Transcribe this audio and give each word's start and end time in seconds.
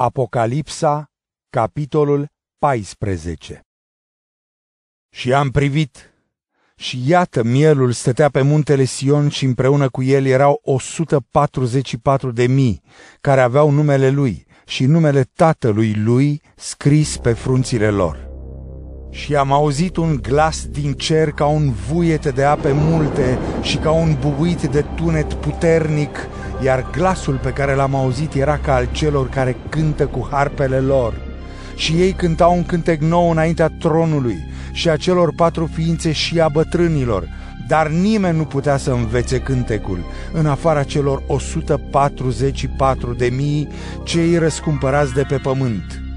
Apocalipsa, 0.00 1.10
capitolul 1.50 2.28
14 2.58 3.60
Și 5.10 5.32
am 5.32 5.50
privit, 5.50 6.14
și 6.76 7.08
iată 7.08 7.42
mielul 7.42 7.92
stătea 7.92 8.28
pe 8.28 8.42
muntele 8.42 8.84
Sion 8.84 9.28
și 9.28 9.44
împreună 9.44 9.88
cu 9.88 10.02
el 10.02 10.26
erau 10.26 10.60
144 10.62 12.30
de 12.30 12.46
mii, 12.46 12.82
care 13.20 13.40
aveau 13.40 13.70
numele 13.70 14.10
lui 14.10 14.46
și 14.66 14.84
numele 14.84 15.22
tatălui 15.22 15.94
lui 15.94 16.42
scris 16.56 17.16
pe 17.16 17.32
frunțile 17.32 17.90
lor. 17.90 18.27
Și 19.28 19.34
am 19.34 19.52
auzit 19.52 19.96
un 19.96 20.18
glas 20.22 20.66
din 20.70 20.92
cer 20.92 21.30
ca 21.30 21.44
un 21.44 21.72
vuiete 21.90 22.30
de 22.30 22.44
ape 22.44 22.72
multe 22.74 23.38
și 23.62 23.76
ca 23.76 23.90
un 23.90 24.16
bubuit 24.20 24.62
de 24.62 24.84
tunet 24.94 25.32
puternic, 25.32 26.28
iar 26.64 26.86
glasul 26.90 27.40
pe 27.42 27.50
care 27.50 27.74
l-am 27.74 27.94
auzit 27.94 28.34
era 28.34 28.58
ca 28.58 28.74
al 28.74 28.88
celor 28.92 29.28
care 29.28 29.56
cântă 29.68 30.06
cu 30.06 30.28
harpele 30.30 30.78
lor. 30.78 31.14
Și 31.76 31.92
ei 31.92 32.12
cântau 32.12 32.56
un 32.56 32.64
cântec 32.64 33.00
nou 33.00 33.30
înaintea 33.30 33.70
tronului 33.78 34.36
și 34.72 34.88
a 34.88 34.96
celor 34.96 35.32
patru 35.34 35.70
ființe 35.72 36.12
și 36.12 36.40
a 36.40 36.48
bătrânilor, 36.48 37.28
dar 37.66 37.88
nimeni 37.88 38.36
nu 38.36 38.44
putea 38.44 38.76
să 38.76 38.90
învețe 38.90 39.38
cântecul, 39.38 39.98
în 40.32 40.46
afara 40.46 40.82
celor 40.82 41.22
144 41.26 43.12
de 43.12 43.26
mii 43.26 43.68
cei 44.04 44.38
răscumpărați 44.38 45.14
de 45.14 45.22
pe 45.22 45.36
pământ. 45.36 46.07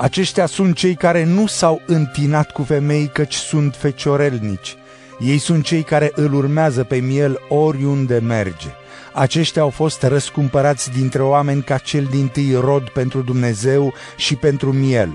Aceștia 0.00 0.46
sunt 0.46 0.76
cei 0.76 0.94
care 0.94 1.24
nu 1.24 1.46
s-au 1.46 1.82
întinat 1.86 2.50
cu 2.50 2.62
femei 2.62 3.10
căci 3.12 3.34
sunt 3.34 3.76
feciorelnici. 3.76 4.76
Ei 5.18 5.38
sunt 5.38 5.64
cei 5.64 5.82
care 5.82 6.12
îl 6.14 6.34
urmează 6.34 6.84
pe 6.84 6.96
miel 6.96 7.40
oriunde 7.48 8.18
merge. 8.18 8.68
Aceștia 9.12 9.62
au 9.62 9.70
fost 9.70 10.02
răscumpărați 10.02 10.90
dintre 10.90 11.22
oameni 11.22 11.62
ca 11.62 11.78
cel 11.78 12.04
din 12.04 12.28
tâi 12.28 12.54
rod 12.54 12.88
pentru 12.88 13.20
Dumnezeu 13.20 13.94
și 14.16 14.36
pentru 14.36 14.72
miel. 14.72 15.12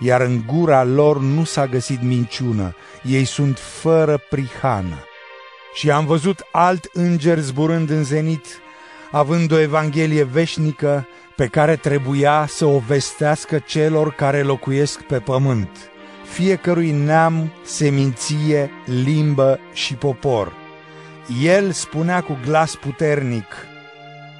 Iar 0.00 0.20
în 0.20 0.42
gura 0.46 0.84
lor 0.84 1.20
nu 1.20 1.44
s-a 1.44 1.66
găsit 1.66 2.02
minciună, 2.02 2.74
ei 3.02 3.24
sunt 3.24 3.58
fără 3.58 4.20
prihană. 4.30 5.04
Și 5.74 5.90
am 5.90 6.06
văzut 6.06 6.44
alt 6.52 6.88
înger 6.92 7.38
zburând 7.38 7.90
în 7.90 8.04
zenit, 8.04 8.46
având 9.10 9.52
o 9.52 9.58
evanghelie 9.58 10.24
veșnică 10.24 11.06
pe 11.36 11.46
care 11.46 11.76
trebuia 11.76 12.44
să 12.48 12.64
o 12.64 12.78
vestească 12.78 13.58
celor 13.58 14.12
care 14.12 14.42
locuiesc 14.42 15.02
pe 15.02 15.18
pământ, 15.18 15.90
fiecărui 16.24 16.90
neam, 16.90 17.52
seminție, 17.62 18.70
limbă 19.04 19.60
și 19.72 19.94
popor. 19.94 20.52
El 21.42 21.70
spunea 21.70 22.20
cu 22.20 22.38
glas 22.44 22.74
puternic, 22.74 23.66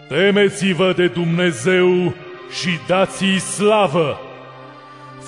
Temeți-vă 0.08 0.92
de 0.96 1.06
Dumnezeu 1.06 2.14
și 2.60 2.68
dați-i 2.86 3.38
slavă, 3.38 4.20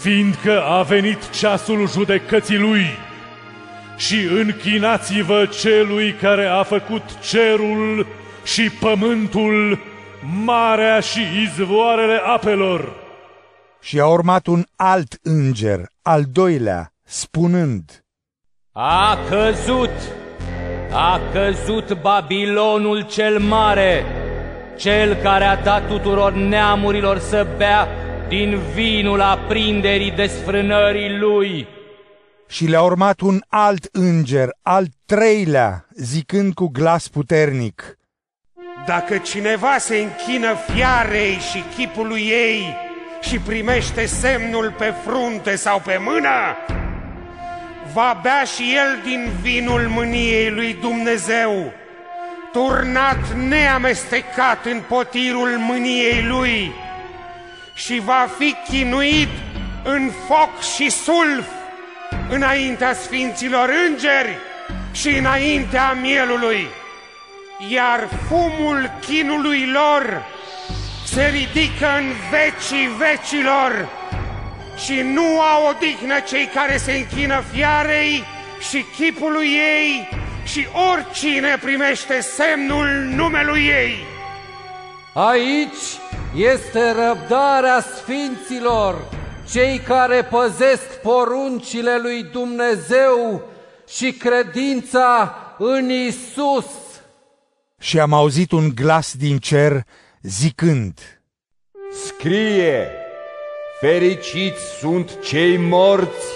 fiindcă 0.01 0.63
a 0.63 0.83
venit 0.83 1.31
ceasul 1.31 1.89
judecății 1.89 2.59
Lui 2.59 2.87
și 3.97 4.17
închinați-vă 4.37 5.49
celui 5.61 6.13
care 6.13 6.47
a 6.47 6.63
făcut 6.63 7.03
cerul 7.21 8.07
și 8.45 8.71
pământul 8.71 9.79
marea 10.25 11.01
și 11.01 11.21
izvoarele 11.43 12.21
apelor. 12.27 12.95
Și 13.81 14.01
a 14.01 14.07
urmat 14.07 14.47
un 14.47 14.65
alt 14.77 15.19
înger, 15.23 15.81
al 16.03 16.23
doilea, 16.33 16.93
spunând, 17.03 18.05
A 18.73 19.19
căzut, 19.29 19.91
a 20.93 21.21
căzut 21.33 22.01
Babilonul 22.01 23.03
cel 23.03 23.39
mare, 23.39 24.05
cel 24.77 25.15
care 25.15 25.45
a 25.45 25.63
dat 25.63 25.89
tuturor 25.89 26.33
neamurilor 26.33 27.19
să 27.19 27.47
bea 27.57 27.89
din 28.29 28.59
vinul 28.75 29.21
aprinderii 29.21 30.11
desfrânării 30.11 31.19
lui. 31.19 31.67
Și 32.49 32.67
le-a 32.67 32.83
urmat 32.83 33.21
un 33.21 33.41
alt 33.49 33.89
înger, 33.93 34.49
al 34.63 34.87
treilea, 35.07 35.87
zicând 35.97 36.55
cu 36.55 36.69
glas 36.69 37.09
puternic, 37.09 37.99
dacă 38.87 39.17
cineva 39.19 39.79
se 39.79 39.97
închină 39.97 40.55
fiarei 40.75 41.39
și 41.51 41.65
chipului 41.77 42.21
ei 42.21 42.77
și 43.21 43.39
primește 43.39 44.07
semnul 44.07 44.75
pe 44.79 44.95
frunte 45.05 45.57
sau 45.57 45.81
pe 45.81 45.97
mână, 46.01 46.57
va 47.93 48.21
bea 48.23 48.45
și 48.45 48.75
el 48.77 48.99
din 49.05 49.31
vinul 49.43 49.81
mâniei 49.89 50.51
lui 50.51 50.77
Dumnezeu, 50.81 51.73
turnat 52.53 53.33
neamestecat 53.49 54.65
în 54.65 54.81
potirul 54.89 55.57
mâniei 55.59 56.25
lui 56.29 56.73
și 57.75 58.03
va 58.05 58.29
fi 58.39 58.55
chinuit 58.69 59.29
în 59.83 60.11
foc 60.29 60.63
și 60.77 60.91
sulf 60.91 61.47
înaintea 62.31 62.95
sfinților 62.95 63.71
îngeri 63.89 64.39
și 64.93 65.09
înaintea 65.09 65.93
mielului 65.93 66.69
iar 67.59 68.09
fumul 68.29 68.91
chinului 69.07 69.67
lor 69.67 70.25
se 71.07 71.25
ridică 71.25 71.87
în 71.99 72.13
vecii 72.31 72.89
vecilor 72.99 73.89
și 74.85 75.01
nu 75.01 75.41
au 75.41 75.69
odihnă 75.69 76.21
cei 76.21 76.51
care 76.55 76.77
se 76.77 76.93
închină 76.93 77.43
fiarei 77.53 78.25
și 78.69 78.85
chipului 78.97 79.47
ei 79.47 80.09
și 80.45 80.67
oricine 80.93 81.59
primește 81.63 82.21
semnul 82.21 82.87
numelui 83.15 83.67
ei. 83.67 84.07
Aici 85.15 85.85
este 86.37 86.91
răbdarea 86.91 87.81
sfinților, 87.81 88.95
cei 89.51 89.79
care 89.79 90.23
păzesc 90.23 91.01
poruncile 91.03 91.99
lui 92.03 92.23
Dumnezeu 92.23 93.43
și 93.89 94.13
credința 94.13 95.35
în 95.59 95.91
Isus 95.91 96.65
și 97.85 97.99
am 98.01 98.13
auzit 98.13 98.53
un 98.53 98.73
glas 98.75 99.15
din 99.15 99.39
cer 99.39 99.87
zicând, 100.23 101.21
Scrie, 102.07 102.89
fericiți 103.81 104.63
sunt 104.79 105.23
cei 105.23 105.57
morți, 105.57 106.27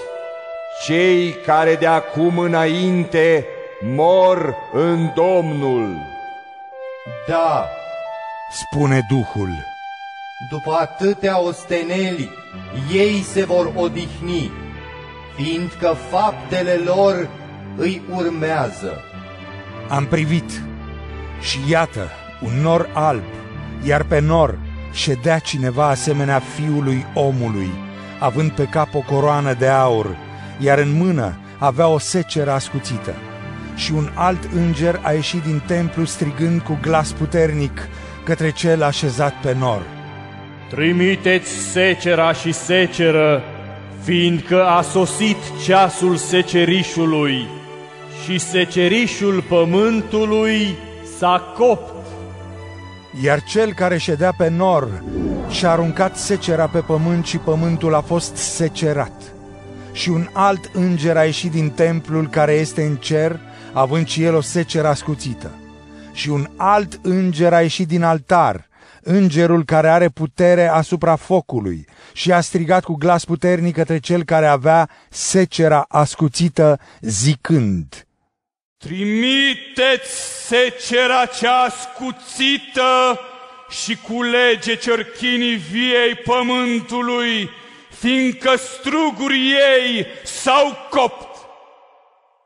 cei 0.87 1.33
care 1.33 1.75
de 1.75 1.87
acum 1.87 2.39
înainte 2.39 3.47
mor 3.81 4.55
în 4.73 5.11
Domnul. 5.15 5.97
Da, 7.29 7.69
spune 8.51 9.01
Duhul, 9.09 9.51
după 10.51 10.77
atâtea 10.81 11.41
osteneli, 11.41 12.31
ei 12.93 13.21
se 13.23 13.45
vor 13.45 13.73
odihni, 13.75 14.51
fiindcă 15.37 15.97
faptele 16.11 16.75
lor 16.75 17.29
îi 17.77 18.03
urmează. 18.11 19.01
Am 19.89 20.07
privit 20.07 20.68
și 21.41 21.59
iată, 21.69 22.11
un 22.43 22.61
nor 22.63 22.91
alb, 22.93 23.23
iar 23.83 24.03
pe 24.03 24.21
nor 24.21 24.59
ședea 24.93 25.39
cineva 25.39 25.89
asemenea 25.89 26.43
fiului 26.57 27.07
omului, 27.15 27.71
având 28.19 28.51
pe 28.51 28.65
cap 28.65 28.95
o 28.95 28.99
coroană 28.99 29.53
de 29.53 29.67
aur, 29.67 30.17
iar 30.59 30.79
în 30.79 30.97
mână 30.97 31.39
avea 31.59 31.89
o 31.89 31.99
seceră 31.99 32.51
ascuțită. 32.51 33.15
Și 33.75 33.93
un 33.93 34.11
alt 34.15 34.49
înger 34.55 35.01
a 35.03 35.13
ieșit 35.13 35.43
din 35.43 35.63
templu 35.67 36.05
strigând 36.05 36.61
cu 36.61 36.79
glas 36.83 37.13
puternic 37.13 37.89
către 38.25 38.51
cel 38.51 38.83
așezat 38.83 39.35
pe 39.43 39.55
nor. 39.59 39.83
Trimiteți 40.71 41.51
secera 41.51 42.33
și 42.33 42.53
seceră, 42.53 43.43
fiindcă 44.03 44.67
a 44.67 44.83
sosit 44.83 45.37
ceasul 45.65 46.17
secerișului 46.17 47.47
și 48.25 48.39
secerișul 48.39 49.45
pământului 49.49 50.77
s-a 51.19 51.55
copt. 51.57 52.07
Iar 53.23 53.43
cel 53.43 53.75
care 53.75 53.99
ședea 53.99 54.33
pe 54.37 54.49
nor 54.49 55.03
și-a 55.49 55.71
aruncat 55.71 56.17
secera 56.17 56.69
pe 56.69 56.79
pământ 56.79 57.25
și 57.27 57.39
pământul 57.39 57.95
a 57.95 58.01
fost 58.01 58.37
secerat. 58.37 59.13
Și 59.93 60.09
un 60.09 60.29
alt 60.33 60.71
înger 60.73 61.17
a 61.17 61.25
ieșit 61.25 61.51
din 61.51 61.71
templul 61.71 62.29
care 62.29 62.53
este 62.53 62.83
în 62.83 62.97
cer, 62.97 63.41
având 63.73 64.07
și 64.07 64.23
el 64.23 64.35
o 64.35 64.41
seceră 64.41 64.89
ascuțită. 64.89 65.51
Și 66.13 66.31
un 66.31 66.49
alt 66.57 66.99
înger 67.03 67.53
a 67.53 67.61
ieșit 67.61 67.89
din 67.89 68.03
altar, 68.03 68.69
îngerul 69.03 69.65
care 69.65 69.89
are 69.89 70.09
putere 70.09 70.67
asupra 70.67 71.17
focului, 71.17 71.87
și 72.13 72.33
a 72.33 72.41
strigat 72.41 72.85
cu 72.85 72.95
glas 72.95 73.25
puternic 73.25 73.75
către 73.75 73.99
cel 73.99 74.25
care 74.25 74.47
avea 74.47 74.89
secera 75.09 75.85
ascuțită, 75.89 76.79
zicând, 77.01 78.08
Trimiteți 78.87 80.47
secera 80.47 81.25
cea 81.39 81.57
ascuțită 81.57 83.21
și 83.69 83.97
culege 83.97 84.77
cerchinii 84.77 85.55
viei 85.55 86.15
pământului, 86.25 87.51
fiindcă 87.99 88.51
struguri 88.57 89.37
ei 89.37 90.07
s-au 90.25 90.77
copt. 90.91 91.37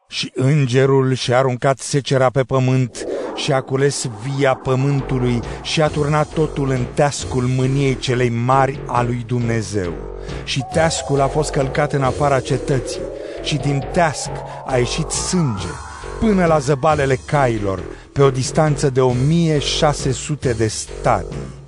Și 0.08 0.30
îngerul 0.34 1.14
și-a 1.14 1.38
aruncat 1.38 1.78
secera 1.78 2.30
pe 2.30 2.42
pământ 2.42 3.06
și 3.36 3.52
a 3.52 3.60
cules 3.60 4.04
via 4.04 4.54
pământului 4.54 5.40
și 5.62 5.82
a 5.82 5.88
turnat 5.88 6.28
totul 6.28 6.70
în 6.70 6.84
teascul 6.94 7.42
mâniei 7.42 7.98
celei 7.98 8.28
mari 8.28 8.80
a 8.86 9.02
lui 9.02 9.24
Dumnezeu. 9.26 9.92
Și 10.44 10.64
teascul 10.72 11.20
a 11.20 11.28
fost 11.28 11.50
călcat 11.50 11.92
în 11.92 12.02
afara 12.02 12.40
cetății 12.40 13.00
și 13.42 13.56
din 13.56 13.88
teasc 13.92 14.30
a 14.66 14.76
ieșit 14.76 15.10
sânge 15.10 15.68
până 16.22 16.46
la 16.46 16.58
zăbalele 16.58 17.18
cailor, 17.26 17.82
pe 18.12 18.22
o 18.22 18.30
distanță 18.30 18.90
de 18.90 19.00
1600 19.00 20.52
de 20.52 20.66
stadii. 20.66 21.61